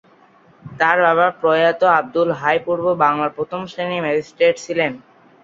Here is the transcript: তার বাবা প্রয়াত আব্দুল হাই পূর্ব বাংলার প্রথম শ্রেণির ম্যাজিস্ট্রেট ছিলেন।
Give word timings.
তার 0.63 0.97
বাবা 1.05 1.27
প্রয়াত 1.41 1.81
আব্দুল 1.99 2.29
হাই 2.39 2.57
পূর্ব 2.65 2.85
বাংলার 3.03 3.31
প্রথম 3.37 3.61
শ্রেণির 3.71 4.03
ম্যাজিস্ট্রেট 4.05 4.55
ছিলেন। 4.65 4.91